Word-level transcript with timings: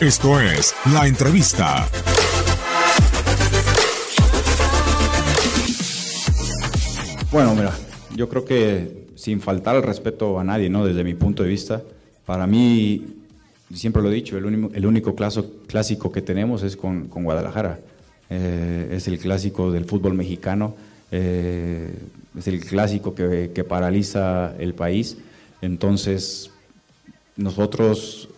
Esto 0.00 0.40
es 0.40 0.74
La 0.92 1.06
Entrevista. 1.06 1.88
Bueno, 7.30 7.54
mira, 7.54 7.72
yo 8.16 8.28
creo 8.28 8.44
que 8.44 9.06
sin 9.14 9.40
faltar 9.40 9.76
el 9.76 9.84
respeto 9.84 10.40
a 10.40 10.44
nadie, 10.44 10.68
¿no? 10.68 10.84
Desde 10.84 11.04
mi 11.04 11.14
punto 11.14 11.44
de 11.44 11.48
vista, 11.48 11.80
para 12.26 12.46
mí, 12.48 13.06
siempre 13.72 14.02
lo 14.02 14.10
he 14.10 14.14
dicho, 14.14 14.36
el, 14.36 14.44
único, 14.46 14.74
el 14.74 14.84
único 14.84 15.14
clásico 15.14 16.10
que 16.10 16.22
tenemos 16.22 16.64
es 16.64 16.76
con, 16.76 17.06
con 17.06 17.22
Guadalajara. 17.22 17.78
Eh, 18.30 18.88
es 18.90 19.06
el 19.06 19.20
clásico 19.20 19.70
del 19.70 19.84
fútbol 19.84 20.14
mexicano, 20.14 20.74
eh, 21.12 21.94
es 22.36 22.48
el 22.48 22.64
clásico 22.64 23.14
que, 23.14 23.52
que 23.54 23.62
paraliza 23.62 24.54
el 24.58 24.74
país. 24.74 25.18
Entonces, 25.62 26.50
nosotros 27.36 28.28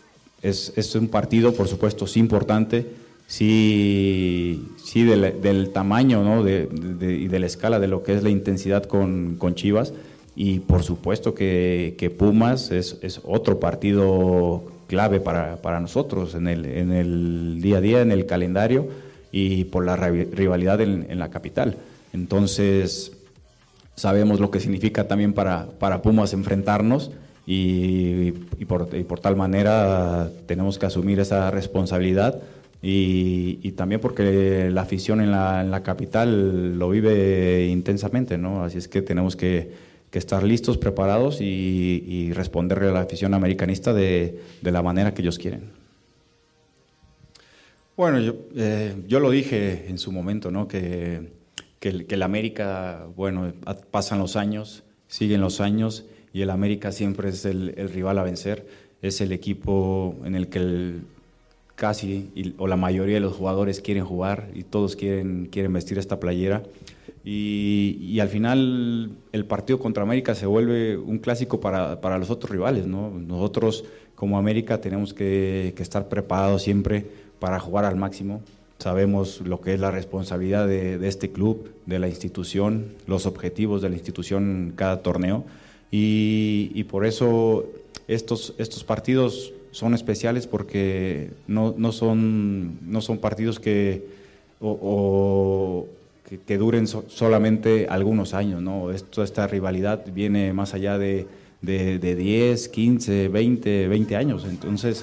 es, 0.42 0.72
es, 0.76 0.94
un 0.94 1.08
partido, 1.08 1.52
por 1.52 1.68
supuesto, 1.68 2.06
sí 2.06 2.20
importante, 2.20 2.86
sí, 3.26 4.68
sí 4.82 5.04
del, 5.04 5.40
del 5.40 5.70
tamaño 5.70 6.22
¿no? 6.22 6.42
de, 6.42 6.66
de, 6.66 7.14
y 7.14 7.28
de 7.28 7.38
la 7.38 7.46
escala 7.46 7.80
de 7.80 7.88
lo 7.88 8.02
que 8.02 8.14
es 8.14 8.22
la 8.22 8.30
intensidad 8.30 8.84
con, 8.84 9.36
con 9.36 9.54
Chivas. 9.54 9.92
Y 10.34 10.60
por 10.60 10.82
supuesto 10.82 11.34
que, 11.34 11.94
que 11.98 12.10
Pumas 12.10 12.70
es, 12.70 12.98
es, 13.00 13.20
otro 13.24 13.58
partido 13.58 14.64
clave 14.86 15.18
para, 15.18 15.56
para 15.62 15.80
nosotros 15.80 16.34
en 16.34 16.46
el, 16.46 16.66
en 16.66 16.92
el, 16.92 17.60
día 17.62 17.78
a 17.78 17.80
día, 17.80 18.02
en 18.02 18.12
el 18.12 18.26
calendario 18.26 18.86
y 19.32 19.64
por 19.64 19.84
la 19.84 19.96
rivalidad 19.96 20.80
en, 20.82 21.06
en 21.08 21.18
la 21.18 21.30
capital. 21.30 21.76
Entonces, 22.12 23.12
sabemos 23.96 24.40
lo 24.40 24.50
que 24.50 24.60
significa 24.60 25.08
también 25.08 25.32
para, 25.32 25.66
para 25.78 26.02
Pumas 26.02 26.34
enfrentarnos 26.34 27.10
y, 27.46 28.32
por, 28.66 29.20
tal 29.20 29.36
manera 29.36 30.30
tenemos 30.46 30.78
que 30.78 30.86
asumir 30.86 31.20
esa 31.20 31.50
responsabilidad 31.52 32.42
y, 32.82 33.72
también 33.72 34.00
porque 34.00 34.68
la 34.70 34.82
afición 34.82 35.20
en 35.20 35.30
la, 35.30 35.60
en 35.60 35.70
la, 35.70 35.82
capital 35.82 36.78
lo 36.78 36.90
vive 36.90 37.66
intensamente, 37.68 38.36
¿no? 38.36 38.64
Así 38.64 38.78
es 38.78 38.88
que 38.88 39.00
tenemos 39.00 39.36
que, 39.36 39.72
que 40.10 40.18
estar 40.18 40.42
listos, 40.42 40.76
preparados 40.76 41.40
y, 41.40 42.32
responderle 42.34 42.88
a 42.88 42.92
la 42.92 43.00
afición 43.00 43.32
americanista 43.32 43.94
de, 43.94 44.40
de, 44.60 44.72
la 44.72 44.82
manera 44.82 45.14
que 45.14 45.22
ellos 45.22 45.38
quieren. 45.38 45.70
Bueno, 47.96 48.20
yo, 48.20 48.34
eh, 48.56 48.94
yo 49.06 49.20
lo 49.20 49.30
dije 49.30 49.86
en 49.88 49.98
su 49.98 50.12
momento, 50.12 50.50
¿no? 50.50 50.68
Que, 50.68 51.32
que, 51.78 52.06
que 52.06 52.14
el 52.14 52.22
América, 52.22 53.06
bueno, 53.16 53.52
pasan 53.90 54.18
los 54.18 54.36
años, 54.36 54.82
siguen 55.08 55.40
los 55.40 55.60
años 55.60 56.04
y 56.36 56.42
el 56.42 56.50
América 56.50 56.92
siempre 56.92 57.30
es 57.30 57.46
el, 57.46 57.72
el, 57.78 57.88
rival 57.88 58.18
a 58.18 58.22
vencer, 58.22 58.66
es 59.00 59.22
el 59.22 59.32
equipo 59.32 60.14
en 60.22 60.34
el 60.34 60.48
que 60.48 60.58
el, 60.58 61.00
casi 61.76 62.30
y, 62.34 62.52
o 62.58 62.66
la 62.66 62.76
mayoría 62.76 63.14
de 63.14 63.20
los 63.20 63.32
jugadores 63.32 63.80
quieren 63.80 64.04
jugar 64.04 64.50
y 64.52 64.62
todos 64.62 64.96
quieren, 64.96 65.48
quieren 65.50 65.72
vestir 65.72 65.96
esta 65.96 66.20
playera. 66.20 66.62
Y, 67.24 67.96
y, 68.02 68.20
al 68.20 68.28
final 68.28 69.12
el 69.32 69.46
partido 69.46 69.78
contra 69.78 70.02
América 70.02 70.34
se 70.34 70.44
vuelve 70.44 70.98
un 70.98 71.20
clásico 71.20 71.58
para, 71.58 72.02
para 72.02 72.18
los 72.18 72.28
otros 72.28 72.50
rivales. 72.50 72.86
¿no? 72.86 73.08
Nosotros 73.08 73.86
como 74.14 74.36
América 74.36 74.78
tenemos 74.82 75.14
que, 75.14 75.72
que, 75.74 75.82
estar 75.82 76.06
preparados 76.10 76.60
siempre 76.60 77.06
para 77.38 77.58
jugar 77.60 77.86
al 77.86 77.96
máximo. 77.96 78.42
Sabemos 78.78 79.40
lo 79.40 79.62
que 79.62 79.72
es 79.72 79.80
la 79.80 79.90
responsabilidad 79.90 80.68
de, 80.68 80.98
de 80.98 81.08
este 81.08 81.32
club, 81.32 81.70
de 81.86 81.98
la 81.98 82.08
institución, 82.08 82.88
los 83.06 83.24
objetivos 83.24 83.80
de 83.80 83.88
la 83.88 83.94
institución 83.94 84.74
cada 84.76 85.00
torneo 85.00 85.46
y, 85.98 86.72
y, 86.74 86.84
por 86.84 87.06
eso 87.06 87.64
estos, 88.06 88.52
estos 88.58 88.84
partidos 88.84 89.54
son 89.70 89.94
especiales 89.94 90.46
porque 90.46 91.30
no, 91.46 91.74
no, 91.78 91.90
son, 91.90 92.78
no 92.82 93.00
son 93.00 93.16
partidos 93.16 93.58
que, 93.58 94.04
que, 96.46 96.58
duren 96.58 96.86
so, 96.86 97.06
solamente 97.08 97.86
algunos 97.88 98.34
años. 98.34 98.60
¿no? 98.60 98.90
Esto, 98.90 99.22
esta 99.22 99.46
rivalidad 99.46 100.04
viene 100.12 100.52
más 100.52 100.74
allá 100.74 100.98
de, 100.98 101.26
de, 101.62 101.98
de 101.98 102.14
10, 102.14 102.68
15, 102.68 103.28
20, 103.28 103.88
20 103.88 104.16
años. 104.16 104.44
Entonces, 104.46 105.02